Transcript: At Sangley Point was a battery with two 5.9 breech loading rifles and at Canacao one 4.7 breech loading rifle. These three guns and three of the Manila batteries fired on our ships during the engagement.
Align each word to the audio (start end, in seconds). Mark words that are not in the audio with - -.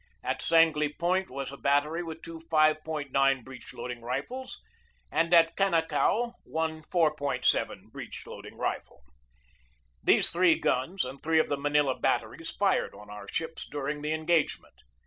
At 0.23 0.41
Sangley 0.41 0.91
Point 0.97 1.29
was 1.29 1.51
a 1.51 1.57
battery 1.57 2.01
with 2.01 2.23
two 2.23 2.39
5.9 2.39 3.43
breech 3.45 3.71
loading 3.71 4.01
rifles 4.01 4.59
and 5.11 5.31
at 5.31 5.55
Canacao 5.55 6.33
one 6.43 6.81
4.7 6.81 7.91
breech 7.91 8.25
loading 8.25 8.57
rifle. 8.57 9.03
These 10.03 10.31
three 10.31 10.59
guns 10.59 11.05
and 11.05 11.21
three 11.21 11.37
of 11.37 11.49
the 11.49 11.57
Manila 11.57 11.99
batteries 11.99 12.49
fired 12.49 12.95
on 12.95 13.11
our 13.11 13.27
ships 13.27 13.67
during 13.69 14.01
the 14.01 14.11
engagement. 14.11 14.73